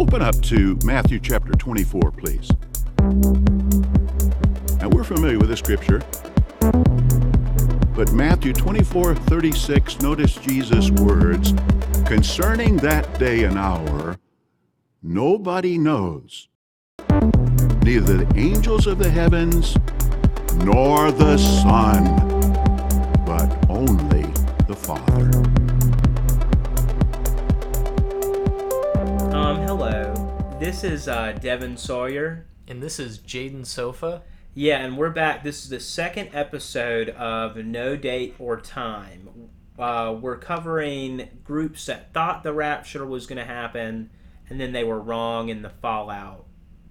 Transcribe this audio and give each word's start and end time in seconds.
Open 0.00 0.22
up 0.22 0.40
to 0.40 0.78
Matthew 0.82 1.20
chapter 1.20 1.52
24, 1.52 2.12
please. 2.12 2.50
Now, 4.78 4.88
we're 4.88 5.04
familiar 5.04 5.38
with 5.38 5.50
the 5.50 5.56
scripture, 5.58 6.00
but 7.94 8.10
Matthew 8.10 8.54
24 8.54 9.14
36, 9.14 10.00
notice 10.00 10.36
Jesus' 10.36 10.90
words 10.90 11.52
concerning 12.06 12.78
that 12.78 13.18
day 13.18 13.44
and 13.44 13.58
hour, 13.58 14.18
nobody 15.02 15.76
knows, 15.76 16.48
neither 17.82 18.24
the 18.24 18.32
angels 18.36 18.86
of 18.86 18.98
the 18.98 19.10
heavens 19.10 19.76
nor 20.64 21.12
the 21.12 21.36
Son, 21.36 22.04
but 23.26 23.54
only 23.68 24.22
the 24.66 24.74
Father. 24.74 25.59
This 30.70 30.84
is 30.84 31.08
uh, 31.08 31.32
Devin 31.32 31.76
Sawyer. 31.76 32.46
And 32.68 32.80
this 32.80 33.00
is 33.00 33.18
Jaden 33.18 33.66
Sofa. 33.66 34.22
Yeah, 34.54 34.78
and 34.78 34.96
we're 34.96 35.10
back. 35.10 35.42
This 35.42 35.64
is 35.64 35.68
the 35.68 35.80
second 35.80 36.30
episode 36.32 37.08
of 37.08 37.56
No 37.56 37.96
Date 37.96 38.36
or 38.38 38.60
Time. 38.60 39.50
Uh, 39.76 40.16
we're 40.20 40.38
covering 40.38 41.28
groups 41.42 41.86
that 41.86 42.14
thought 42.14 42.44
the 42.44 42.52
rapture 42.52 43.04
was 43.04 43.26
going 43.26 43.38
to 43.38 43.44
happen, 43.44 44.10
and 44.48 44.60
then 44.60 44.70
they 44.70 44.84
were 44.84 45.00
wrong 45.00 45.48
in 45.48 45.62
the 45.62 45.70
fallout 45.70 46.46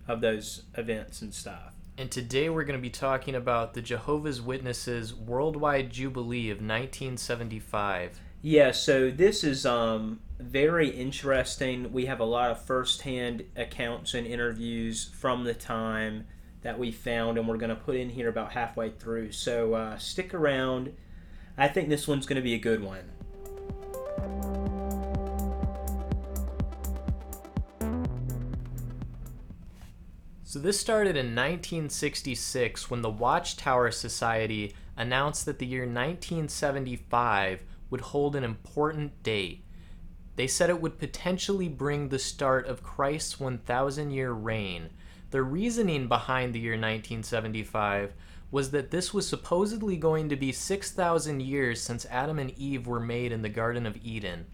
of 0.10 0.20
those 0.20 0.64
events 0.78 1.22
and 1.22 1.34
stuff. 1.34 1.76
And 1.98 2.12
today 2.12 2.50
we're 2.50 2.66
going 2.66 2.78
to 2.78 2.84
be 2.84 2.90
talking 2.90 3.34
about 3.34 3.76
the 3.76 3.82
Jehovah's 3.82 4.42
Witnesses 4.42 5.16
Worldwide 5.16 5.90
Jubilee 5.90 6.50
of 6.50 6.58
1975. 6.58 8.20
Yeah, 8.42 8.72
so 8.72 9.12
this 9.12 9.44
is 9.44 9.66
um, 9.66 10.22
very 10.40 10.88
interesting. 10.90 11.92
We 11.92 12.06
have 12.06 12.22
a 12.22 12.26
lot 12.26 12.52
of 12.52 12.62
firsthand 12.62 13.44
accounts 13.58 14.14
and 14.14 14.26
interviews 14.26 15.12
from 15.14 15.44
the 15.44 15.54
time 15.54 16.26
that 16.62 16.80
we 16.80 16.94
found, 16.94 17.38
and 17.38 17.50
we're 17.50 17.58
going 17.58 17.70
to 17.70 17.76
put 17.76 17.98
in 17.98 18.10
here 18.10 18.30
about 18.30 18.54
halfway 18.54 18.92
through. 18.92 19.34
So 19.34 19.74
uh, 19.74 19.98
stick 19.98 20.34
around. 20.34 20.94
I 21.58 21.68
think 21.68 21.90
this 21.90 22.08
one's 22.08 22.26
going 22.26 22.38
to 22.38 22.42
be 22.42 22.54
a 22.54 22.60
good 22.60 22.82
one. 22.82 23.12
So 30.46 30.60
this 30.60 30.80
started 30.80 31.18
in 31.18 31.36
1966 31.36 32.90
when 32.90 33.02
the 33.02 33.10
Watchtower 33.10 33.92
Society 33.92 34.74
announced 34.96 35.46
that 35.46 35.60
the 35.60 35.66
year 35.66 35.82
1975 35.82 37.66
would 37.90 38.02
hold 38.02 38.36
an 38.36 38.44
important 38.44 39.24
date. 39.24 39.64
They 40.36 40.48
said 40.48 40.70
it 40.70 40.82
would 40.82 41.00
potentially 41.00 41.68
bring 41.68 42.10
the 42.10 42.20
start 42.20 42.66
of 42.68 42.84
Christ's 42.84 43.40
1,000 43.40 44.12
year 44.12 44.32
reign. 44.32 44.90
The 45.32 45.44
reasoning 45.44 46.08
behind 46.08 46.54
the 46.54 46.60
year 46.60 46.74
1975 46.74 48.14
was 48.52 48.72
that 48.72 48.90
this 48.90 49.14
was 49.14 49.28
supposedly 49.28 49.96
going 49.96 50.30
to 50.30 50.36
be 50.36 50.52
6,000 50.52 51.42
years 51.42 51.82
since 51.82 52.06
Adam 52.10 52.40
and 52.40 52.52
Eve 52.58 52.88
were 52.88 53.00
made 53.00 53.32
in 53.32 53.42
the 53.42 53.50
Garden 53.50 53.86
of 53.86 53.98
Eden. 54.04 54.46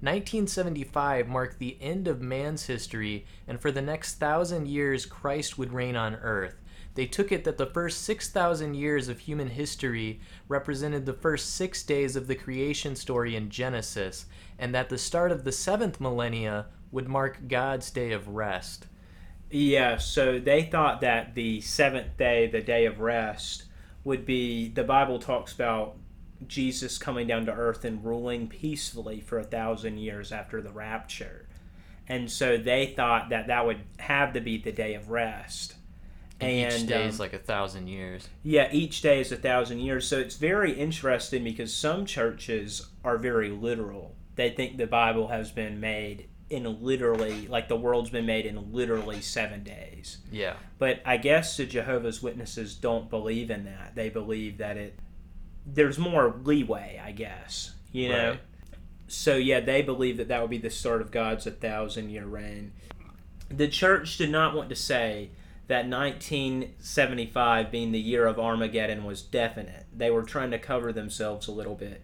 1975 0.00 1.28
marked 1.28 1.58
the 1.58 1.78
end 1.80 2.08
of 2.08 2.20
man's 2.20 2.66
history, 2.66 3.24
and 3.46 3.60
for 3.60 3.70
the 3.70 3.80
next 3.80 4.16
thousand 4.16 4.66
years, 4.68 5.06
Christ 5.06 5.56
would 5.56 5.72
reign 5.72 5.96
on 5.96 6.16
earth. 6.16 6.56
They 6.94 7.06
took 7.06 7.32
it 7.32 7.44
that 7.44 7.58
the 7.58 7.66
first 7.66 8.02
6,000 8.02 8.74
years 8.74 9.08
of 9.08 9.20
human 9.20 9.48
history 9.48 10.20
represented 10.48 11.06
the 11.06 11.12
first 11.12 11.54
six 11.54 11.82
days 11.82 12.14
of 12.14 12.28
the 12.28 12.36
creation 12.36 12.94
story 12.94 13.34
in 13.34 13.50
Genesis, 13.50 14.26
and 14.58 14.74
that 14.74 14.88
the 14.88 14.98
start 14.98 15.32
of 15.32 15.44
the 15.44 15.52
seventh 15.52 16.00
millennia 16.00 16.66
would 16.92 17.08
mark 17.08 17.48
God's 17.48 17.90
day 17.90 18.12
of 18.12 18.28
rest. 18.28 18.86
Yeah, 19.50 19.98
so 19.98 20.38
they 20.38 20.62
thought 20.62 21.00
that 21.00 21.34
the 21.34 21.60
seventh 21.60 22.16
day, 22.16 22.46
the 22.46 22.60
day 22.60 22.86
of 22.86 23.00
rest, 23.00 23.64
would 24.04 24.24
be 24.24 24.68
the 24.68 24.84
Bible 24.84 25.18
talks 25.18 25.52
about 25.52 25.96
Jesus 26.46 26.98
coming 26.98 27.26
down 27.26 27.46
to 27.46 27.52
earth 27.52 27.84
and 27.84 28.04
ruling 28.04 28.48
peacefully 28.48 29.20
for 29.20 29.38
a 29.38 29.44
thousand 29.44 29.98
years 29.98 30.30
after 30.30 30.60
the 30.60 30.72
rapture. 30.72 31.46
And 32.06 32.30
so 32.30 32.56
they 32.56 32.86
thought 32.86 33.30
that 33.30 33.46
that 33.46 33.66
would 33.66 33.80
have 33.98 34.32
to 34.34 34.40
be 34.40 34.58
the 34.58 34.72
day 34.72 34.94
of 34.94 35.10
rest. 35.10 35.76
And, 36.40 36.72
each 36.72 36.86
day 36.86 37.02
um, 37.02 37.08
is 37.08 37.20
like 37.20 37.32
a 37.32 37.38
thousand 37.38 37.88
years. 37.88 38.28
yeah, 38.42 38.68
each 38.72 39.00
day 39.00 39.20
is 39.20 39.32
a 39.32 39.36
thousand 39.36 39.78
years. 39.78 40.06
So 40.06 40.18
it's 40.18 40.36
very 40.36 40.72
interesting 40.72 41.44
because 41.44 41.74
some 41.74 42.04
churches 42.06 42.88
are 43.04 43.18
very 43.18 43.50
literal. 43.50 44.14
They 44.34 44.50
think 44.50 44.76
the 44.76 44.86
Bible 44.86 45.28
has 45.28 45.52
been 45.52 45.80
made 45.80 46.28
in 46.50 46.82
literally, 46.82 47.46
like 47.48 47.68
the 47.68 47.76
world's 47.76 48.10
been 48.10 48.26
made 48.26 48.46
in 48.46 48.72
literally 48.72 49.20
seven 49.20 49.62
days. 49.62 50.18
Yeah. 50.30 50.54
But 50.78 51.00
I 51.06 51.16
guess 51.16 51.56
the 51.56 51.66
Jehovah's 51.66 52.22
Witnesses 52.22 52.74
don't 52.74 53.08
believe 53.08 53.50
in 53.50 53.64
that. 53.64 53.94
They 53.94 54.10
believe 54.10 54.58
that 54.58 54.76
it 54.76 54.98
there's 55.66 55.98
more 55.98 56.34
leeway, 56.44 57.00
I 57.02 57.12
guess. 57.12 57.72
You 57.92 58.10
know. 58.10 58.30
Right. 58.30 58.40
So 59.06 59.36
yeah, 59.36 59.60
they 59.60 59.82
believe 59.82 60.16
that 60.16 60.28
that 60.28 60.40
would 60.40 60.50
be 60.50 60.58
the 60.58 60.70
start 60.70 61.00
of 61.00 61.10
God's 61.10 61.46
a 61.46 61.50
thousand 61.50 62.10
year 62.10 62.26
reign. 62.26 62.72
The 63.48 63.68
church 63.68 64.16
did 64.16 64.30
not 64.30 64.54
want 64.54 64.68
to 64.70 64.76
say 64.76 65.30
that 65.66 65.86
1975 65.88 67.70
being 67.70 67.92
the 67.92 67.98
year 68.00 68.26
of 68.26 68.38
Armageddon 68.38 69.04
was 69.04 69.22
definite. 69.22 69.86
They 69.94 70.10
were 70.10 70.22
trying 70.22 70.50
to 70.50 70.58
cover 70.58 70.92
themselves 70.92 71.48
a 71.48 71.52
little 71.52 71.74
bit. 71.74 72.02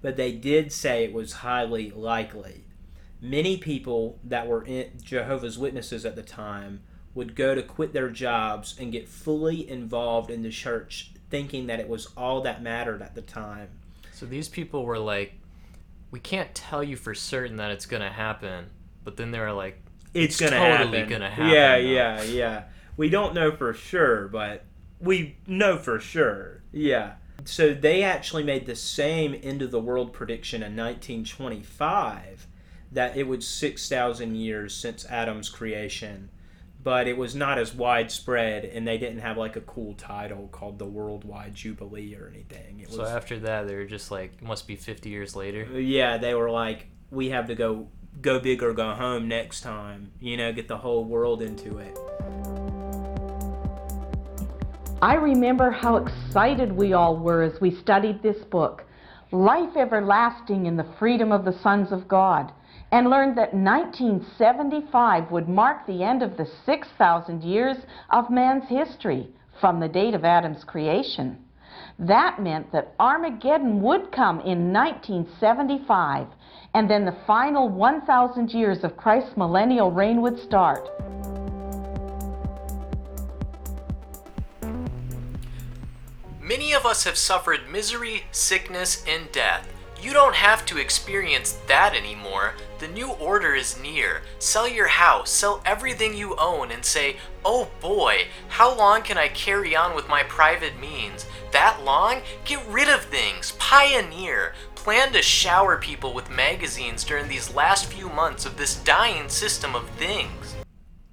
But 0.00 0.16
they 0.16 0.32
did 0.32 0.72
say 0.72 1.04
it 1.04 1.12
was 1.12 1.32
highly 1.34 1.90
likely. 1.90 2.64
Many 3.20 3.56
people 3.56 4.18
that 4.24 4.46
were 4.48 4.64
in 4.64 4.90
Jehovah's 5.02 5.58
Witnesses 5.58 6.04
at 6.04 6.16
the 6.16 6.22
time 6.22 6.80
would 7.14 7.36
go 7.36 7.54
to 7.54 7.62
quit 7.62 7.92
their 7.92 8.08
jobs 8.08 8.74
and 8.80 8.90
get 8.90 9.08
fully 9.08 9.68
involved 9.68 10.30
in 10.30 10.42
the 10.42 10.50
church, 10.50 11.12
thinking 11.30 11.66
that 11.66 11.78
it 11.78 11.88
was 11.88 12.08
all 12.16 12.40
that 12.40 12.62
mattered 12.62 13.02
at 13.02 13.14
the 13.14 13.22
time. 13.22 13.68
So 14.12 14.26
these 14.26 14.48
people 14.48 14.84
were 14.84 14.98
like, 14.98 15.34
we 16.10 16.18
can't 16.20 16.54
tell 16.54 16.82
you 16.82 16.96
for 16.96 17.14
certain 17.14 17.56
that 17.56 17.70
it's 17.70 17.86
going 17.86 18.02
to 18.02 18.10
happen, 18.10 18.66
but 19.04 19.16
then 19.16 19.30
they 19.30 19.38
were 19.38 19.52
like, 19.52 19.78
It's, 20.14 20.40
It's 20.40 20.50
gonna 20.50 20.60
totally 20.60 20.98
happen. 20.98 21.10
gonna 21.12 21.30
happen, 21.30 21.48
Yeah, 21.48 21.78
though. 21.78 21.84
yeah, 21.84 22.22
yeah. 22.22 22.62
We 22.96 23.08
don't 23.08 23.34
know 23.34 23.52
for 23.52 23.72
sure, 23.74 24.28
but 24.28 24.64
we 25.00 25.36
know 25.46 25.78
for 25.78 25.98
sure. 25.98 26.62
Yeah. 26.72 27.14
So 27.44 27.74
they 27.74 28.02
actually 28.02 28.44
made 28.44 28.66
the 28.66 28.76
same 28.76 29.38
end 29.42 29.62
of 29.62 29.70
the 29.70 29.80
world 29.80 30.12
prediction 30.12 30.62
in 30.62 30.76
1925 30.76 32.46
that 32.92 33.16
it 33.16 33.26
was 33.26 33.48
6,000 33.48 34.36
years 34.36 34.74
since 34.74 35.06
Adam's 35.06 35.48
creation, 35.48 36.30
but 36.82 37.08
it 37.08 37.16
was 37.16 37.34
not 37.34 37.58
as 37.58 37.74
widespread, 37.74 38.64
and 38.64 38.86
they 38.86 38.98
didn't 38.98 39.20
have 39.20 39.38
like 39.38 39.56
a 39.56 39.62
cool 39.62 39.94
title 39.94 40.48
called 40.52 40.78
the 40.78 40.86
Worldwide 40.86 41.54
Jubilee 41.54 42.14
or 42.14 42.30
anything. 42.32 42.80
It 42.80 42.88
was 42.88 42.96
so 42.96 43.04
after 43.04 43.38
that, 43.40 43.66
they 43.66 43.74
were 43.74 43.86
just 43.86 44.10
like, 44.10 44.34
it 44.34 44.42
must 44.42 44.66
be 44.66 44.76
50 44.76 45.08
years 45.08 45.34
later. 45.34 45.66
Uh, 45.72 45.78
yeah, 45.78 46.18
they 46.18 46.34
were 46.34 46.50
like, 46.50 46.86
we 47.10 47.30
have 47.30 47.46
to 47.46 47.54
go 47.54 47.88
go 48.20 48.38
big 48.38 48.62
or 48.62 48.74
go 48.74 48.92
home 48.92 49.26
next 49.26 49.62
time. 49.62 50.12
You 50.20 50.36
know, 50.36 50.52
get 50.52 50.68
the 50.68 50.76
whole 50.76 51.04
world 51.04 51.40
into 51.40 51.78
it. 51.78 51.98
I 55.02 55.14
remember 55.14 55.72
how 55.72 55.96
excited 55.96 56.70
we 56.70 56.92
all 56.92 57.16
were 57.16 57.42
as 57.42 57.60
we 57.60 57.74
studied 57.74 58.22
this 58.22 58.44
book, 58.44 58.84
Life 59.32 59.76
Everlasting 59.76 60.66
in 60.66 60.76
the 60.76 60.86
Freedom 60.96 61.32
of 61.32 61.44
the 61.44 61.58
Sons 61.58 61.90
of 61.90 62.06
God, 62.06 62.52
and 62.92 63.10
learned 63.10 63.36
that 63.36 63.52
1975 63.52 65.32
would 65.32 65.48
mark 65.48 65.88
the 65.88 66.04
end 66.04 66.22
of 66.22 66.36
the 66.36 66.46
6,000 66.64 67.42
years 67.42 67.78
of 68.10 68.30
man's 68.30 68.68
history 68.68 69.28
from 69.60 69.80
the 69.80 69.88
date 69.88 70.14
of 70.14 70.24
Adam's 70.24 70.62
creation. 70.62 71.36
That 71.98 72.40
meant 72.40 72.70
that 72.70 72.94
Armageddon 73.00 73.82
would 73.82 74.12
come 74.12 74.38
in 74.42 74.72
1975, 74.72 76.28
and 76.74 76.88
then 76.88 77.04
the 77.04 77.18
final 77.26 77.68
1,000 77.68 78.50
years 78.50 78.84
of 78.84 78.96
Christ's 78.96 79.36
millennial 79.36 79.90
reign 79.90 80.22
would 80.22 80.38
start. 80.38 80.88
Many 86.52 86.74
of 86.74 86.84
us 86.84 87.04
have 87.04 87.16
suffered 87.16 87.70
misery, 87.70 88.24
sickness, 88.30 89.02
and 89.08 89.32
death. 89.32 89.66
You 90.02 90.12
don't 90.12 90.34
have 90.34 90.66
to 90.66 90.76
experience 90.76 91.58
that 91.66 91.94
anymore. 91.94 92.56
The 92.78 92.88
new 92.88 93.12
order 93.12 93.54
is 93.54 93.80
near. 93.80 94.20
Sell 94.38 94.68
your 94.68 94.88
house, 94.88 95.30
sell 95.30 95.62
everything 95.64 96.14
you 96.14 96.36
own, 96.36 96.70
and 96.70 96.84
say, 96.84 97.16
Oh 97.42 97.70
boy, 97.80 98.26
how 98.48 98.76
long 98.76 99.00
can 99.00 99.16
I 99.16 99.28
carry 99.28 99.74
on 99.74 99.96
with 99.96 100.10
my 100.10 100.24
private 100.24 100.78
means? 100.78 101.24
That 101.52 101.82
long? 101.84 102.20
Get 102.44 102.62
rid 102.68 102.90
of 102.90 103.00
things. 103.00 103.52
Pioneer. 103.52 104.52
Plan 104.74 105.10
to 105.14 105.22
shower 105.22 105.78
people 105.78 106.12
with 106.12 106.28
magazines 106.28 107.02
during 107.02 107.28
these 107.28 107.54
last 107.54 107.86
few 107.86 108.10
months 108.10 108.44
of 108.44 108.58
this 108.58 108.76
dying 108.84 109.30
system 109.30 109.74
of 109.74 109.88
things. 109.92 110.54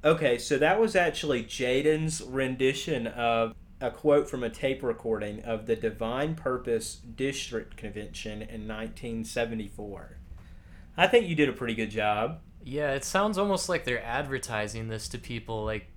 Okay, 0.03 0.38
so 0.38 0.57
that 0.57 0.81
was 0.81 0.97
actually 0.97 1.45
Jaden's 1.45 2.21
rendition 2.21 3.07
of 3.07 3.53
a 3.81 3.91
quote 3.91 4.29
from 4.29 4.43
a 4.43 4.49
tape 4.49 4.83
recording 4.83 5.41
of 5.43 5.65
the 5.65 5.75
Divine 5.75 6.35
Purpose 6.35 6.95
District 6.95 7.77
Convention 7.77 8.41
in 8.41 8.67
1974. 8.67 10.17
I 10.97 11.07
think 11.07 11.27
you 11.27 11.35
did 11.35 11.49
a 11.49 11.53
pretty 11.53 11.75
good 11.75 11.91
job. 11.91 12.39
Yeah, 12.63 12.91
it 12.91 13.05
sounds 13.05 13.37
almost 13.37 13.69
like 13.69 13.85
they're 13.85 14.03
advertising 14.03 14.89
this 14.89 15.07
to 15.09 15.17
people 15.17 15.63
like 15.63 15.87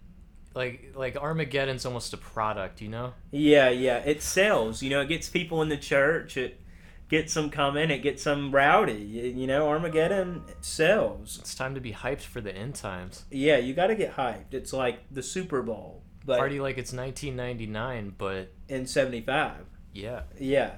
like 0.54 0.92
like 0.94 1.16
Armageddon's 1.16 1.84
almost 1.84 2.12
a 2.12 2.16
product, 2.16 2.80
you 2.80 2.88
know? 2.88 3.14
Yeah, 3.30 3.70
yeah. 3.70 3.98
It 3.98 4.22
sells. 4.22 4.82
You 4.82 4.90
know, 4.90 5.00
it 5.00 5.08
gets 5.08 5.28
people 5.28 5.62
in 5.62 5.68
the 5.68 5.76
church. 5.76 6.36
It 6.36 6.60
gets 7.08 7.34
them 7.34 7.50
coming. 7.50 7.90
It 7.90 7.98
gets 8.02 8.24
them 8.24 8.52
rowdy. 8.52 8.92
You 8.92 9.46
know, 9.46 9.68
Armageddon 9.68 10.44
sells. 10.60 11.38
It's 11.38 11.54
time 11.54 11.74
to 11.74 11.80
be 11.80 11.92
hyped 11.92 12.22
for 12.22 12.40
the 12.40 12.54
end 12.54 12.74
times. 12.74 13.24
Yeah, 13.30 13.58
you 13.58 13.74
got 13.74 13.88
to 13.88 13.94
get 13.94 14.16
hyped. 14.16 14.54
It's 14.54 14.72
like 14.72 15.00
the 15.10 15.22
Super 15.22 15.62
Bowl, 15.62 16.02
Party 16.26 16.60
like 16.60 16.78
it's 16.78 16.92
1999, 16.92 18.14
but 18.16 18.52
in 18.68 18.86
'75. 18.86 19.66
yeah. 19.92 20.22
Yeah. 20.38 20.74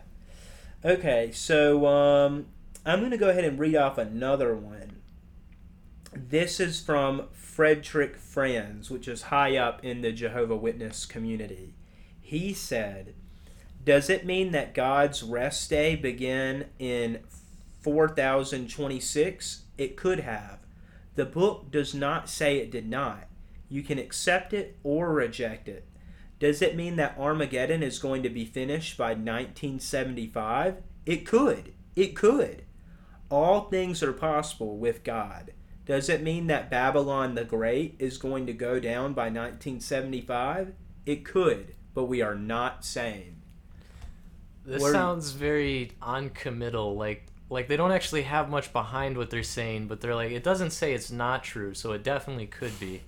Okay, 0.85 1.31
so 1.33 1.87
um, 1.87 2.47
I'm 2.85 2.99
going 3.01 3.11
to 3.11 3.17
go 3.17 3.31
ahead 3.31 3.45
and 3.45 3.59
read 3.59 3.75
off 3.77 3.97
another 3.97 4.55
one. 4.55 5.01
This 6.13 6.61
is 6.61 6.81
from 6.81 7.29
Frederick 7.33 8.17
Franz, 8.17 8.91
which 8.91 9.09
is 9.09 9.23
high 9.23 9.57
up 9.57 9.83
in 9.85 10.03
the 10.03 10.13
Jehovah 10.13 10.57
Witness 10.57 11.07
community. 11.07 11.75
He 12.21 12.53
said, 12.53 13.15
"Does 13.83 14.11
it 14.11 14.27
mean 14.27 14.53
that 14.53 14.75
God's 14.75 15.23
rest 15.23 15.71
day 15.71 15.97
began 15.97 16.67
in 16.79 17.21
4026? 17.81 19.63
It 19.77 19.97
could 19.97 20.21
have. 20.21 20.59
The 21.15 21.25
book 21.25 21.71
does 21.71 21.95
not 21.95 22.29
say 22.29 22.59
it 22.59 22.71
did 22.71 22.89
not. 22.89 23.29
You 23.75 23.83
can 23.83 23.99
accept 23.99 24.53
it 24.53 24.77
or 24.85 25.13
reject 25.13 25.69
it. 25.69 25.85
Does 26.39 26.63
it 26.63 26.77
mean 26.77 26.95
that 26.95 27.19
Armageddon 27.19 27.83
is 27.83 27.99
going 27.99 28.23
to 28.23 28.29
be 28.29 28.45
finished 28.45 28.97
by 28.97 29.15
1975? 29.15 30.77
It 31.05 31.27
could. 31.27 31.73
It 31.97 32.15
could. 32.15 32.63
All 33.31 33.63
things 33.63 34.01
are 34.01 34.13
possible 34.13 34.77
with 34.77 35.03
God. 35.03 35.55
Does 35.87 36.09
it 36.09 36.23
mean 36.23 36.47
that 36.47 36.71
Babylon 36.71 37.35
the 37.35 37.43
Great 37.43 37.97
is 37.99 38.17
going 38.17 38.47
to 38.47 38.53
go 38.53 38.79
down 38.79 39.13
by 39.13 39.25
1975? 39.25 40.73
It 41.05 41.25
could, 41.25 41.75
but 41.95 42.05
we 42.05 42.23
are 42.23 42.37
not 42.37 42.85
saying. 42.85 43.43
This 44.65 44.85
are 44.85 44.93
sounds 44.93 45.33
very 45.33 45.91
uncommittal. 46.01 46.95
Like 46.95 47.27
like 47.51 47.67
they 47.67 47.77
don't 47.77 47.91
actually 47.91 48.23
have 48.23 48.49
much 48.49 48.73
behind 48.73 49.19
what 49.19 49.31
they're 49.31 49.43
saying, 49.43 49.89
but 49.89 50.01
they're 50.01 50.15
like 50.15 50.31
it 50.31 50.45
doesn't 50.45 50.71
say 50.71 50.95
it's 50.95 51.11
not 51.11 51.43
true, 51.43 51.75
so 51.75 51.91
it 51.91 52.05
definitely 52.05 52.47
could 52.47 52.79
be. 52.79 53.01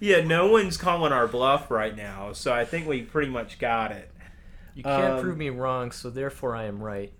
Yeah, 0.00 0.20
no 0.22 0.46
one's 0.48 0.76
calling 0.76 1.12
our 1.12 1.26
bluff 1.26 1.70
right 1.70 1.96
now, 1.96 2.32
so 2.32 2.52
I 2.52 2.64
think 2.64 2.86
we 2.86 3.02
pretty 3.02 3.30
much 3.30 3.58
got 3.58 3.90
it. 3.92 4.10
You 4.74 4.84
can't 4.84 5.14
Um, 5.14 5.20
prove 5.20 5.36
me 5.36 5.50
wrong, 5.50 5.90
so 5.90 6.08
therefore 6.10 6.54
I 6.54 6.64
am 6.64 6.80
right. 6.82 7.12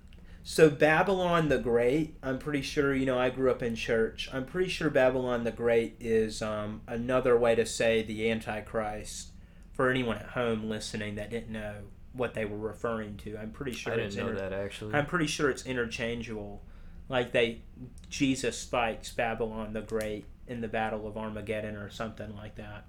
So 0.45 0.71
Babylon 0.71 1.49
the 1.49 1.59
Great, 1.59 2.17
I'm 2.23 2.39
pretty 2.39 2.63
sure, 2.63 2.95
you 2.95 3.05
know, 3.05 3.19
I 3.19 3.29
grew 3.31 3.51
up 3.51 3.63
in 3.63 3.75
church. 3.75 4.31
I'm 4.33 4.47
pretty 4.47 4.71
sure 4.71 4.89
Babylon 4.89 5.45
the 5.45 5.51
Great 5.51 5.97
is 6.01 6.41
um, 6.41 6.81
another 6.87 7.37
way 7.37 7.55
to 7.55 7.67
say 7.67 8.03
the 8.03 8.31
Antichrist 8.31 9.33
for 9.73 9.91
anyone 9.91 10.17
at 10.17 10.27
home 10.31 10.69
listening 10.69 11.17
that 11.17 11.31
didn't 11.31 11.51
know 11.51 11.75
what 12.13 12.35
they 12.35 12.45
were 12.45 12.57
referring 12.57 13.17
to. 13.19 13.37
I'm 13.37 13.51
pretty 13.51 13.73
sure 13.73 13.93
I 13.93 13.97
it's 13.97 14.15
didn't 14.15 14.27
know 14.27 14.33
inter- 14.39 14.49
that 14.49 14.59
actually. 14.59 14.95
I'm 14.95 15.07
pretty 15.07 15.27
sure 15.27 15.51
it's 15.51 15.67
interchangeable. 15.67 16.63
Like 17.09 17.33
they 17.33 17.63
Jesus 18.09 18.65
fights 18.65 19.11
Babylon 19.11 19.73
the 19.75 19.83
Great 19.83 20.25
in 20.49 20.61
the 20.61 20.69
Battle 20.69 21.07
of 21.07 21.17
Armageddon 21.17 21.77
or 21.77 21.91
something 21.91 22.35
like 22.37 22.57
that. 22.57 22.87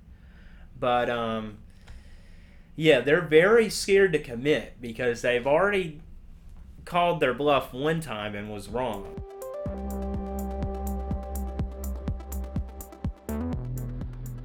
But 0.79 1.09
um 1.09 1.57
yeah, 2.75 3.01
they're 3.01 3.21
very 3.21 3.69
scared 3.69 4.13
to 4.13 4.19
commit 4.19 4.81
because 4.81 5.21
they've 5.21 5.45
already 5.45 6.01
called 6.85 7.19
their 7.19 7.33
bluff 7.33 7.73
one 7.73 7.99
time 7.99 8.35
and 8.35 8.49
was 8.49 8.69
wrong. 8.69 9.21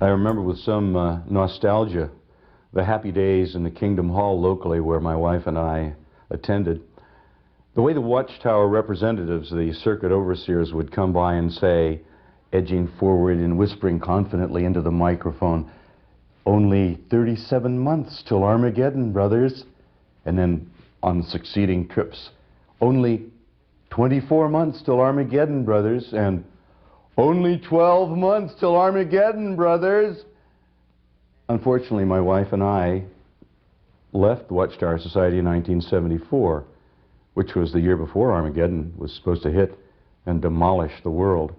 I 0.01 0.09
remember 0.09 0.43
with 0.43 0.59
some 0.59 0.97
uh, 0.97 1.21
nostalgia 1.31 2.11
the 2.75 2.85
happy 2.85 3.13
days 3.13 3.55
in 3.55 3.63
the 3.63 3.71
Kingdom 3.71 4.11
Hall 4.11 4.41
locally 4.41 4.81
where 4.81 5.01
my 5.01 5.15
wife 5.15 5.47
and 5.47 5.57
I 5.57 5.95
attended. 6.29 6.83
The 7.75 7.83
way 7.83 7.93
the 7.93 8.01
Watchtower 8.01 8.69
representatives, 8.69 9.51
the 9.51 9.73
circuit 9.73 10.11
overseers, 10.11 10.73
would 10.73 10.91
come 10.91 11.13
by 11.13 11.35
and 11.35 11.53
say, 11.53 12.01
edging 12.55 12.89
forward 12.99 13.37
and 13.37 13.59
whispering 13.59 13.99
confidently 13.99 14.65
into 14.65 14.81
the 14.81 14.91
microphone, 14.91 15.71
only 16.47 17.01
37 17.11 17.79
months 17.79 18.23
till 18.27 18.45
Armageddon, 18.45 19.13
brothers. 19.13 19.65
And 20.25 20.39
then 20.39 20.71
on 21.03 21.23
succeeding 21.25 21.89
trips, 21.89 22.31
only 22.81 23.27
24 23.91 24.49
months 24.49 24.83
till 24.83 25.01
Armageddon, 25.01 25.65
brothers. 25.65 26.13
And 26.13 26.45
only 27.17 27.59
12 27.59 28.17
months 28.17 28.55
till 28.59 28.77
Armageddon, 28.77 29.57
brothers. 29.57 30.25
Unfortunately, 31.49 32.05
my 32.05 32.21
wife 32.21 32.53
and 32.53 32.63
I 32.63 33.05
left 34.13 34.49
the 34.49 34.55
Watchtower 34.55 34.99
Society 34.99 35.39
in 35.39 35.45
1974, 35.45 36.65
which 37.35 37.55
was 37.55 37.73
the 37.73 37.81
year 37.81 37.97
before 37.97 38.33
Armageddon 38.33 38.95
was 38.97 39.13
supposed 39.13 39.43
to 39.43 39.51
hit 39.51 39.79
and 40.25 40.41
demolish 40.41 40.93
the 41.03 41.11
world. 41.11 41.55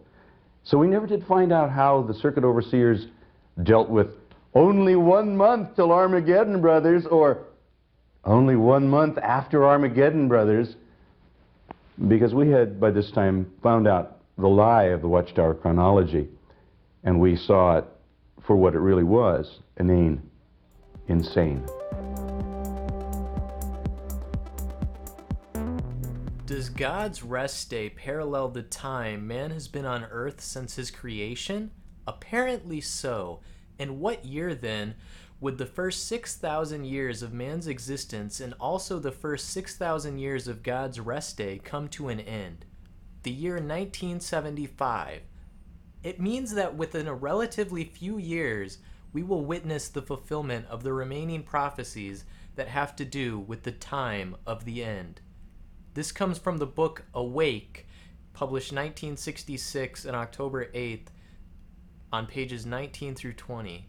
So 0.66 0.80
we 0.80 0.88
never 0.88 1.06
did 1.06 1.24
find 1.28 1.54
out 1.54 1.70
how 1.70 2.02
the 2.02 2.14
circuit 2.16 2.44
overseers 2.44 3.06
dealt 3.64 3.88
with 3.88 4.08
only 4.56 4.96
one 4.96 5.38
month 5.38 5.76
till 5.76 5.92
Armageddon, 5.92 6.60
brothers, 6.60 7.06
or 7.06 7.44
only 8.24 8.56
one 8.56 8.90
month 8.90 9.20
after 9.20 9.64
Armageddon, 9.64 10.28
brothers, 10.28 10.76
because 12.08 12.34
we 12.34 12.50
had 12.50 12.80
by 12.80 12.90
this 12.90 13.12
time 13.12 13.52
found 13.62 13.88
out 13.88 14.18
the 14.40 14.48
lie 14.48 14.86
of 14.86 15.02
the 15.02 15.08
Watchtower 15.08 15.54
chronology, 15.54 16.28
and 17.04 17.20
we 17.20 17.36
saw 17.36 17.78
it 17.78 17.86
for 18.48 18.56
what 18.56 18.74
it 18.74 18.80
really 18.80 19.04
was 19.04 19.60
inane, 19.78 20.20
insane. 21.08 21.64
Does 26.46 26.70
God's 26.70 27.24
rest 27.24 27.72
day 27.72 27.90
parallel 27.90 28.50
the 28.50 28.62
time 28.62 29.26
man 29.26 29.50
has 29.50 29.68
been 29.68 29.88
on 29.88 30.04
earth 30.04 30.42
since 30.42 30.76
his 30.76 30.92
creation? 30.92 31.72
Apparently 32.06 32.82
so. 32.82 33.40
And 33.80 34.00
what 34.00 34.26
year 34.26 34.54
then 34.54 34.94
would 35.40 35.58
the 35.58 35.66
first 35.66 36.08
6,000 36.08 36.86
years 36.86 37.24
of 37.24 37.34
man's 37.34 37.66
existence 37.66 38.40
and 38.40 38.54
also 38.60 39.00
the 39.00 39.12
first 39.12 39.50
6,000 39.50 40.20
years 40.20 40.48
of 40.48 40.62
God's 40.62 41.00
rest 41.00 41.36
day 41.36 41.60
come 41.64 41.88
to 41.90 42.10
an 42.10 42.20
end? 42.20 42.66
The 43.24 43.32
year 43.32 43.54
1975. 43.54 45.22
It 46.04 46.22
means 46.22 46.54
that 46.54 46.76
within 46.76 47.08
a 47.08 47.16
relatively 47.16 47.86
few 47.86 48.20
years, 48.20 48.78
we 49.14 49.24
will 49.24 49.44
witness 49.44 49.88
the 49.88 50.04
fulfillment 50.04 50.68
of 50.68 50.84
the 50.84 50.94
remaining 50.94 51.42
prophecies 51.42 52.24
that 52.54 52.68
have 52.68 52.96
to 52.98 53.04
do 53.04 53.40
with 53.40 53.64
the 53.64 53.72
time 53.72 54.36
of 54.46 54.66
the 54.66 54.84
end. 54.84 55.22
This 55.96 56.12
comes 56.12 56.38
from 56.38 56.58
the 56.58 56.66
book 56.66 57.04
Awake, 57.14 57.88
published 58.34 58.74
1966 58.74 60.06
on 60.06 60.14
October 60.14 60.66
8th, 60.74 61.08
on 62.12 62.28
pages 62.28 62.66
19 62.66 63.16
through 63.16 63.34
20. 63.34 63.88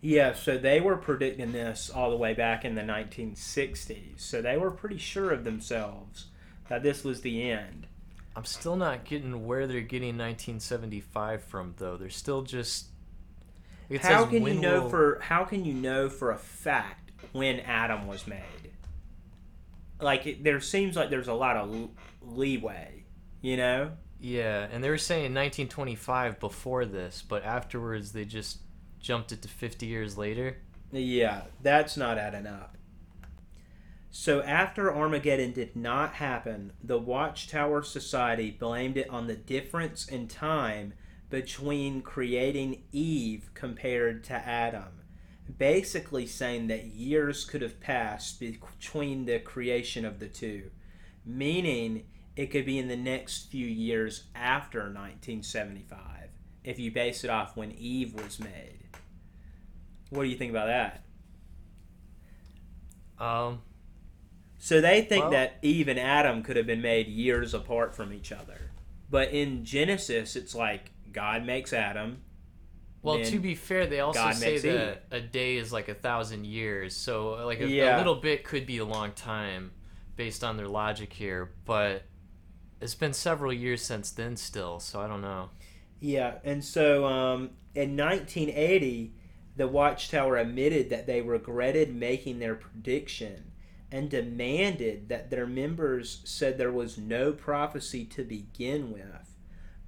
Yeah, 0.00 0.34
so 0.34 0.56
they 0.56 0.80
were 0.80 0.96
predicting 0.96 1.50
this 1.50 1.90
all 1.90 2.10
the 2.10 2.16
way 2.16 2.32
back 2.32 2.64
in 2.64 2.76
the 2.76 2.82
1960s. 2.82 4.20
So 4.20 4.40
they 4.40 4.56
were 4.56 4.70
pretty 4.70 4.98
sure 4.98 5.32
of 5.32 5.42
themselves 5.42 6.26
that 6.68 6.84
this 6.84 7.02
was 7.02 7.22
the 7.22 7.50
end. 7.50 7.88
I'm 8.36 8.44
still 8.44 8.76
not 8.76 9.04
getting 9.04 9.46
where 9.46 9.66
they're 9.66 9.80
getting 9.80 10.16
1975 10.16 11.42
from, 11.42 11.74
though. 11.78 11.96
They're 11.96 12.08
still 12.08 12.42
just. 12.42 12.86
It 13.88 14.02
how 14.02 14.24
says 14.24 14.30
can 14.30 14.46
you 14.46 14.54
know 14.54 14.82
will- 14.82 14.90
for 14.90 15.18
how 15.22 15.44
can 15.44 15.64
you 15.64 15.74
know 15.74 16.08
for 16.08 16.30
a 16.30 16.38
fact 16.38 17.10
when 17.32 17.58
Adam 17.60 18.06
was 18.06 18.28
made? 18.28 18.65
Like 20.00 20.26
it, 20.26 20.44
there 20.44 20.60
seems 20.60 20.96
like 20.96 21.10
there's 21.10 21.28
a 21.28 21.34
lot 21.34 21.56
of 21.56 21.74
l- 21.74 21.90
leeway, 22.22 23.04
you 23.40 23.56
know? 23.56 23.92
Yeah, 24.20 24.66
and 24.70 24.82
they 24.82 24.90
were 24.90 24.98
saying 24.98 25.34
1925 25.34 26.40
before 26.40 26.84
this, 26.84 27.22
but 27.26 27.44
afterwards 27.44 28.12
they 28.12 28.24
just 28.24 28.60
jumped 28.98 29.32
it 29.32 29.42
to 29.42 29.48
50 29.48 29.86
years 29.86 30.16
later. 30.16 30.58
Yeah, 30.92 31.42
that's 31.62 31.96
not 31.96 32.18
adding 32.18 32.46
up. 32.46 32.76
So 34.10 34.40
after 34.42 34.94
Armageddon 34.94 35.52
did 35.52 35.76
not 35.76 36.14
happen, 36.14 36.72
the 36.82 36.98
Watchtower 36.98 37.82
Society 37.82 38.50
blamed 38.50 38.96
it 38.96 39.10
on 39.10 39.26
the 39.26 39.36
difference 39.36 40.08
in 40.08 40.26
time 40.26 40.94
between 41.28 42.00
creating 42.00 42.84
Eve 42.92 43.50
compared 43.52 44.24
to 44.24 44.34
Adam. 44.34 45.02
Basically 45.58 46.26
saying 46.26 46.66
that 46.68 46.86
years 46.86 47.44
could 47.44 47.62
have 47.62 47.80
passed 47.80 48.40
between 48.40 49.26
the 49.26 49.38
creation 49.38 50.04
of 50.04 50.18
the 50.18 50.28
two, 50.28 50.70
meaning 51.24 52.04
it 52.34 52.46
could 52.46 52.66
be 52.66 52.78
in 52.78 52.88
the 52.88 52.96
next 52.96 53.50
few 53.50 53.66
years 53.66 54.24
after 54.34 54.80
1975 54.80 56.28
if 56.64 56.78
you 56.78 56.90
base 56.90 57.22
it 57.24 57.30
off 57.30 57.56
when 57.56 57.72
Eve 57.72 58.14
was 58.14 58.38
made. 58.40 58.80
What 60.10 60.24
do 60.24 60.28
you 60.28 60.36
think 60.36 60.50
about 60.50 60.66
that? 60.66 61.04
Um, 63.24 63.62
So 64.58 64.80
they 64.80 65.02
think 65.02 65.24
Well- 65.24 65.30
that 65.32 65.58
Eve 65.62 65.86
and 65.86 65.98
Adam 65.98 66.42
could 66.42 66.56
have 66.56 66.66
been 66.66 66.80
made 66.80 67.06
years 67.08 67.54
apart 67.54 67.94
from 67.94 68.12
each 68.12 68.32
other. 68.32 68.72
But 69.08 69.30
in 69.30 69.64
Genesis, 69.64 70.34
it's 70.34 70.54
like 70.54 70.90
God 71.12 71.44
makes 71.44 71.72
Adam. 71.72 72.22
Well, 73.06 73.24
to 73.24 73.38
be 73.38 73.54
fair, 73.54 73.86
they 73.86 74.00
also 74.00 74.20
God 74.20 74.34
say 74.34 74.58
that 74.58 75.04
a 75.10 75.20
day 75.20 75.56
is 75.56 75.72
like 75.72 75.88
a 75.88 75.94
thousand 75.94 76.46
years. 76.46 76.94
So, 76.96 77.46
like, 77.46 77.60
a, 77.60 77.68
Yeah. 77.68 77.96
a 77.96 77.98
little 77.98 78.16
bit 78.16 78.44
could 78.44 78.66
be 78.66 78.78
a 78.78 78.84
long 78.84 79.12
time 79.12 79.72
based 80.16 80.42
on 80.42 80.56
their 80.56 80.68
logic 80.68 81.12
here. 81.12 81.52
But 81.64 82.02
it's 82.80 82.94
been 82.94 83.12
several 83.12 83.52
years 83.52 83.82
since 83.82 84.10
then, 84.10 84.36
still. 84.36 84.80
So, 84.80 85.00
I 85.00 85.06
don't 85.06 85.22
know. 85.22 85.50
Yeah, 86.00 86.34
and 86.44 86.62
so 86.62 87.06
um, 87.06 87.50
in 87.74 87.96
1980, 87.96 89.14
the 89.56 89.66
Watchtower 89.66 90.36
admitted 90.36 90.90
that 90.90 91.06
they 91.06 91.22
regretted 91.22 91.94
making 91.94 92.38
their 92.38 92.54
prediction 92.54 93.52
and 93.90 94.10
demanded 94.10 95.08
that 95.08 95.30
their 95.30 95.46
members 95.46 96.20
said 96.24 96.58
there 96.58 96.72
was 96.72 96.98
no 96.98 97.32
prophecy 97.32 98.04
to 98.04 98.24
begin 98.24 98.92
with. 98.92 99.35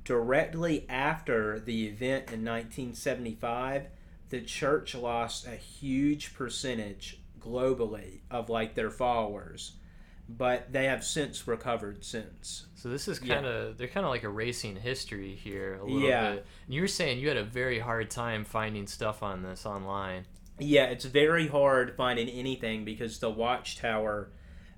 Directly 0.08 0.86
after 0.88 1.60
the 1.60 1.86
event 1.86 2.32
in 2.32 2.42
1975, 2.42 3.88
the 4.30 4.40
church 4.40 4.94
lost 4.94 5.46
a 5.46 5.50
huge 5.50 6.32
percentage 6.32 7.20
globally 7.38 8.20
of 8.30 8.48
like 8.48 8.74
their 8.74 8.88
followers, 8.90 9.72
but 10.26 10.72
they 10.72 10.86
have 10.86 11.04
since 11.04 11.46
recovered 11.46 12.06
since. 12.06 12.68
So 12.74 12.88
this 12.88 13.06
is 13.06 13.18
kind 13.18 13.44
of 13.44 13.76
they're 13.76 13.86
kind 13.86 14.06
of 14.06 14.08
like 14.08 14.24
erasing 14.24 14.76
history 14.76 15.34
here 15.34 15.74
a 15.74 15.84
little 15.84 16.00
Yeah. 16.00 16.36
bit. 16.36 16.46
And 16.64 16.74
you 16.74 16.80
were 16.80 16.88
saying 16.88 17.18
you 17.18 17.28
had 17.28 17.36
a 17.36 17.44
very 17.44 17.78
hard 17.78 18.10
time 18.10 18.46
finding 18.46 18.86
stuff 18.86 19.22
on 19.22 19.42
this 19.42 19.66
online. 19.66 20.24
Yeah, 20.58 20.84
it's 20.86 21.04
very 21.04 21.48
hard 21.48 21.94
finding 21.98 22.30
anything 22.30 22.86
because 22.86 23.18
the 23.18 23.28
Watchtower 23.28 24.30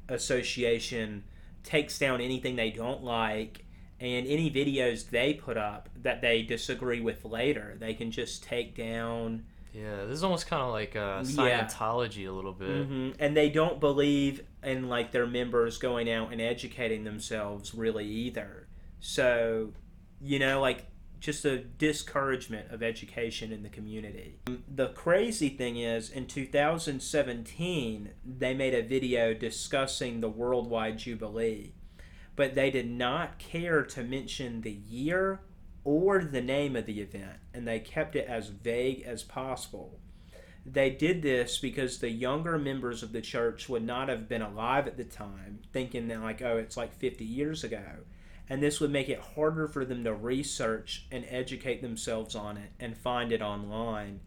Association 0.09 1.23
takes 1.63 2.01
down 2.01 2.21
anything 2.21 2.57
they 2.57 2.73
don't 2.73 3.05
like 3.05 3.65
and 4.01 4.27
any 4.27 4.51
videos 4.51 5.11
they 5.11 5.35
put 5.35 5.57
up 5.57 5.89
that 6.03 6.23
they 6.23 6.43
disagree 6.43 7.01
with 7.01 7.25
later, 7.25 7.77
they 7.79 7.95
can 7.95 8.11
just 8.11 8.43
take 8.43 8.75
down. 8.75 9.45
Yeah, 9.75 10.05
this 10.05 10.15
is 10.15 10.25
almost 10.25 10.47
kind 10.47 10.63
of 10.63 10.71
like 10.71 10.97
uh, 10.97 11.23
Yeah. 11.25 11.67
Scientology 11.67 12.29
a 12.29 12.33
little 12.33 12.53
bit. 12.53 12.69
Mm-hmm. 12.69 13.11
And 13.21 13.37
they 13.37 13.51
don't 13.51 13.79
believe 13.79 14.43
in 14.65 14.89
like 14.89 15.13
their 15.13 15.27
members 15.27 15.79
going 15.79 16.11
out 16.11 16.33
and 16.33 16.41
educating 16.41 17.05
themselves 17.05 17.75
really 17.75 18.07
either. 18.07 18.67
So, 19.01 19.73
you 20.21 20.39
know, 20.39 20.61
like 20.61 20.87
just 21.21 21.45
a 21.45 21.59
discouragement 21.59 22.71
of 22.73 22.83
education 22.83 23.53
in 23.53 23.63
the 23.63 23.69
community. 23.69 24.41
The 24.75 24.89
crazy 24.89 25.51
thing 25.51 25.77
is, 25.77 26.11
in 26.11 26.27
2017, 26.27 28.11
they 28.25 28.55
made 28.55 28.75
a 28.75 28.83
video 28.83 29.35
discussing 29.35 30.21
the 30.21 30.31
Worldwide 30.31 30.99
Jubilee, 30.99 31.75
but 32.37 32.55
they 32.55 32.71
did 32.71 32.91
not 32.91 33.39
care 33.39 33.83
to 33.83 34.03
mention 34.03 34.63
the 34.63 34.79
year 34.89 35.41
or 35.85 36.23
the 36.23 36.41
name 36.41 36.77
of 36.77 36.87
the 36.87 37.01
event, 37.01 37.39
and 37.55 37.67
they 37.67 37.81
kept 37.81 38.15
it 38.17 38.27
as 38.29 38.49
vague 38.49 39.03
as 39.03 39.23
possible. 39.23 39.99
They 40.67 40.91
did 40.91 41.23
this 41.23 41.59
because 41.59 41.99
the 41.99 42.11
younger 42.11 42.59
members 42.59 43.03
of 43.03 43.13
the 43.13 43.23
church 43.23 43.69
would 43.69 43.85
not 43.85 44.09
have 44.09 44.29
been 44.29 44.43
alive 44.43 44.87
at 44.87 44.97
the 44.97 45.05
time, 45.05 45.61
thinking 45.73 46.09
that, 46.09 46.21
like, 46.21 46.43
oh, 46.43 46.59
it's 46.59 46.77
like 46.77 46.93
50 46.93 47.25
years 47.25 47.65
ago. 47.65 48.05
And 48.49 48.63
this 48.63 48.81
would 48.81 48.91
make 48.91 49.09
it 49.09 49.21
harder 49.21 49.69
for 49.69 49.85
them 49.85 50.05
to 50.05 50.13
research 50.13 51.07
and 51.11 51.25
educate 51.29 51.81
themselves 51.83 52.35
on 52.35 52.57
it 52.57 52.73
and 52.79 52.97
find 52.97 53.33
it 53.33 53.41
online. 53.41 54.21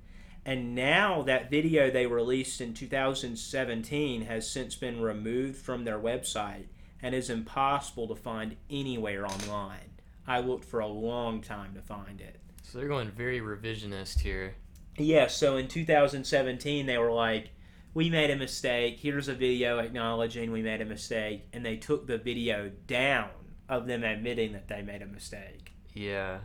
And 0.46 0.76
now 0.76 1.22
that 1.24 1.50
video 1.50 1.92
they 1.92 2.08
released 2.08 2.62
in 2.62 2.74
2017 2.74 4.24
has 4.24 4.50
since 4.50 4.76
been 4.76 5.02
removed 5.02 5.58
from 5.58 5.84
their 5.84 6.00
website 6.00 6.66
and 7.04 7.14
is 7.14 7.30
impossible 7.30 8.08
to 8.08 8.16
find 8.16 8.56
anywhere 8.70 9.28
online. 9.28 9.92
I 10.26 10.40
looked 10.40 10.64
for 10.66 10.80
a 10.80 10.88
long 10.88 11.42
time 11.42 11.76
to 11.76 11.82
find 11.82 12.22
it. 12.22 12.40
So 12.64 12.80
they're 12.80 12.88
going 12.88 13.12
very 13.12 13.42
revisionist 13.42 14.22
here. 14.22 14.56
Yeah, 14.98 15.28
so 15.28 15.58
in 15.58 15.68
2017, 15.68 16.86
they 16.86 16.98
were 16.98 17.12
like, 17.12 17.50
we 17.94 18.10
made 18.10 18.32
a 18.32 18.36
mistake. 18.38 19.00
Here's 19.00 19.28
a 19.28 19.34
video 19.36 19.80
acknowledging 19.80 20.52
we 20.52 20.62
made 20.62 20.82
a 20.82 20.86
mistake. 20.86 21.44
And 21.52 21.66
they 21.66 21.76
took 21.76 22.08
the 22.08 22.18
video 22.18 22.72
down 22.88 23.30
of 23.68 23.86
them 23.86 24.04
admitting 24.04 24.54
that 24.54 24.68
they 24.70 24.82
made 24.82 25.02
a 25.02 25.06
mistake, 25.06 25.74
Yeah. 25.94 26.40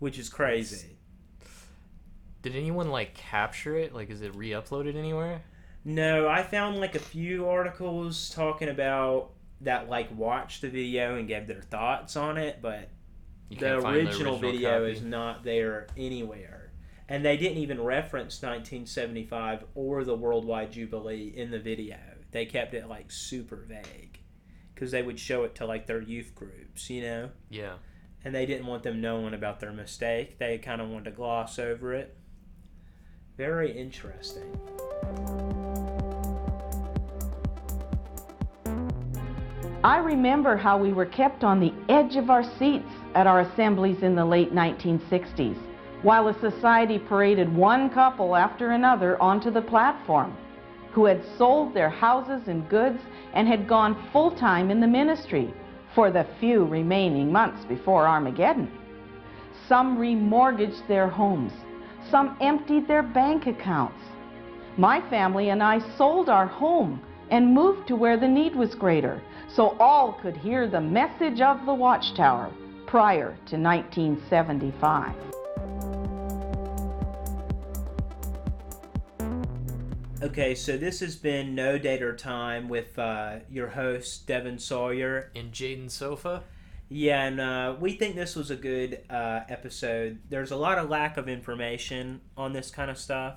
which 0.00 0.18
is 0.18 0.28
crazy. 0.28 0.98
Did 2.42 2.56
anyone 2.56 2.90
like 2.90 3.14
capture 3.14 3.76
it? 3.76 3.94
Like, 3.94 4.10
is 4.10 4.22
it 4.22 4.34
re-uploaded 4.34 4.96
anywhere? 4.96 5.42
No, 5.84 6.28
I 6.28 6.42
found 6.42 6.78
like 6.80 6.94
a 6.94 6.98
few 7.00 7.48
articles 7.48 8.30
talking 8.30 8.68
about 8.68 9.30
that, 9.64 9.88
like, 9.88 10.16
watched 10.16 10.62
the 10.62 10.68
video 10.68 11.16
and 11.16 11.28
gave 11.28 11.46
their 11.46 11.62
thoughts 11.62 12.16
on 12.16 12.36
it, 12.36 12.58
but 12.62 12.88
the 13.50 13.56
can't 13.56 13.82
find 13.82 13.96
original, 14.08 14.38
video 14.38 14.80
copy? 14.80 14.92
is 14.92 15.02
not 15.02 15.44
there 15.44 15.86
anywhere. 15.96 16.72
And 17.08 17.24
they 17.24 17.36
didn't 17.36 17.58
even 17.58 17.82
reference 17.82 18.40
1975 18.42 19.64
or 19.74 20.04
the 20.04 20.14
Worldwide 20.14 20.72
Jubilee 20.72 21.32
in 21.36 21.50
the 21.50 21.58
video. 21.58 21.98
They 22.30 22.46
kept 22.46 22.74
it 22.74 22.88
like 22.88 23.10
super 23.10 23.56
vague 23.56 24.18
because 24.74 24.90
they 24.90 25.02
would 25.02 25.18
show 25.18 25.44
it 25.44 25.54
to 25.56 25.66
like 25.66 25.86
their 25.86 26.00
youth 26.00 26.34
groups, 26.34 26.88
you 26.88 27.02
know? 27.02 27.30
Yeah. 27.50 27.74
And 28.24 28.34
they 28.34 28.46
didn't 28.46 28.66
want 28.66 28.82
them 28.82 29.00
knowing 29.02 29.34
about 29.34 29.60
their 29.60 29.72
mistake. 29.72 30.38
They 30.38 30.56
kind 30.58 30.80
of 30.80 30.88
wanted 30.88 31.04
to 31.04 31.10
gloss 31.10 31.58
over 31.58 31.92
it. 31.92 32.16
Very 33.36 33.70
interesting. 33.70 34.58
I 39.84 39.98
remember 39.98 40.56
how 40.56 40.78
we 40.78 40.94
were 40.94 41.04
kept 41.04 41.44
on 41.44 41.60
the 41.60 41.74
edge 41.90 42.16
of 42.16 42.30
our 42.30 42.42
seats 42.58 42.88
at 43.14 43.26
our 43.26 43.40
assemblies 43.40 44.02
in 44.02 44.14
the 44.14 44.24
late 44.24 44.54
1960s, 44.54 45.58
while 46.00 46.24
the 46.24 46.40
society 46.40 46.98
paraded 46.98 47.54
one 47.54 47.90
couple 47.90 48.34
after 48.34 48.70
another 48.70 49.20
onto 49.20 49.50
the 49.50 49.60
platform 49.60 50.34
who 50.92 51.04
had 51.04 51.22
sold 51.36 51.74
their 51.74 51.90
houses 51.90 52.48
and 52.48 52.66
goods 52.70 52.98
and 53.34 53.46
had 53.46 53.68
gone 53.68 54.08
full 54.10 54.30
time 54.30 54.70
in 54.70 54.80
the 54.80 54.86
ministry 54.86 55.52
for 55.94 56.10
the 56.10 56.26
few 56.40 56.64
remaining 56.64 57.30
months 57.30 57.66
before 57.66 58.08
Armageddon. 58.08 58.72
Some 59.68 59.98
remortgaged 59.98 60.88
their 60.88 61.08
homes, 61.08 61.52
some 62.10 62.38
emptied 62.40 62.88
their 62.88 63.02
bank 63.02 63.46
accounts. 63.46 64.02
My 64.78 65.02
family 65.10 65.50
and 65.50 65.62
I 65.62 65.80
sold 65.98 66.30
our 66.30 66.46
home 66.46 67.02
and 67.30 67.52
moved 67.52 67.88
to 67.88 67.96
where 67.96 68.16
the 68.16 68.28
need 68.28 68.54
was 68.54 68.74
greater 68.74 69.20
so 69.48 69.76
all 69.78 70.12
could 70.12 70.36
hear 70.36 70.66
the 70.66 70.80
message 70.80 71.40
of 71.40 71.64
the 71.66 71.74
Watchtower 71.74 72.50
prior 72.86 73.36
to 73.46 73.56
1975. 73.56 75.14
Okay, 80.24 80.54
so 80.54 80.78
this 80.78 81.00
has 81.00 81.16
been 81.16 81.54
No 81.54 81.76
Date 81.76 82.02
or 82.02 82.16
Time 82.16 82.68
with 82.68 82.98
uh, 82.98 83.40
your 83.50 83.68
host, 83.68 84.26
Devin 84.26 84.58
Sawyer. 84.58 85.30
And 85.36 85.52
Jaden 85.52 85.90
Sofa. 85.90 86.42
Yeah, 86.88 87.24
and 87.24 87.40
uh, 87.40 87.76
we 87.78 87.92
think 87.92 88.16
this 88.16 88.34
was 88.34 88.50
a 88.50 88.56
good 88.56 89.00
uh, 89.10 89.40
episode. 89.48 90.20
There's 90.30 90.50
a 90.50 90.56
lot 90.56 90.78
of 90.78 90.88
lack 90.88 91.16
of 91.16 91.28
information 91.28 92.22
on 92.36 92.52
this 92.54 92.70
kind 92.70 92.90
of 92.90 92.96
stuff. 92.96 93.34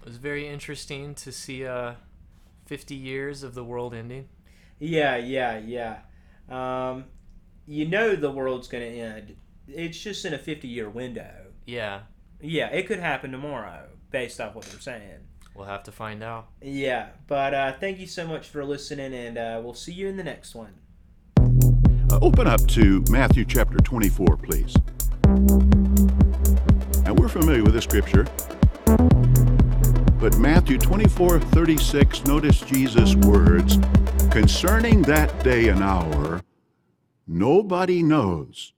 It 0.00 0.06
was 0.06 0.18
very 0.18 0.46
interesting 0.46 1.14
to 1.16 1.32
see 1.32 1.66
uh, 1.66 1.94
50 2.70 2.94
years 2.94 3.42
of 3.42 3.54
the 3.56 3.64
world 3.64 3.92
ending. 3.92 4.28
Yeah, 4.78 5.16
yeah, 5.16 5.58
yeah. 5.58 5.98
Um, 6.48 7.06
you 7.66 7.84
know 7.84 8.14
the 8.14 8.30
world's 8.30 8.68
going 8.68 8.84
to 8.84 8.96
end. 8.96 9.34
It's 9.66 9.98
just 9.98 10.24
in 10.24 10.32
a 10.34 10.38
50 10.38 10.68
year 10.68 10.88
window. 10.88 11.46
Yeah, 11.66 12.02
Yeah, 12.40 12.68
it 12.68 12.86
could 12.86 13.00
happen 13.00 13.32
tomorrow 13.32 13.88
based 14.12 14.40
off 14.40 14.54
what 14.54 14.66
they're 14.66 14.78
saying. 14.78 15.18
we'll 15.52 15.66
have 15.66 15.82
to 15.82 15.90
find 15.90 16.22
out. 16.22 16.46
Yeah, 16.62 17.08
but 17.26 17.54
uh, 17.54 17.72
thank 17.80 17.98
you 17.98 18.06
so 18.06 18.24
much 18.24 18.46
for 18.46 18.64
listening, 18.64 19.14
and 19.14 19.36
uh, 19.36 19.60
we'll 19.62 19.74
see 19.74 19.92
you 19.92 20.06
in 20.06 20.16
the 20.16 20.22
next 20.24 20.54
one. 20.54 20.74
Uh, 21.38 22.20
open 22.22 22.46
up 22.46 22.64
to 22.68 23.02
Matthew 23.10 23.44
chapter 23.44 23.78
24, 23.78 24.36
please. 24.36 24.76
Now, 27.02 27.14
we're 27.14 27.28
familiar 27.28 27.64
with 27.64 27.72
the 27.74 27.82
scripture, 27.82 28.26
but 30.20 30.36
Matthew 30.36 30.76
24 30.76 31.40
36, 31.40 32.24
notice 32.26 32.60
Jesus' 32.60 33.14
words 33.14 33.78
concerning 34.30 35.00
that 35.02 35.42
day 35.42 35.68
and 35.68 35.82
hour, 35.82 36.42
nobody 37.26 38.02
knows, 38.02 38.68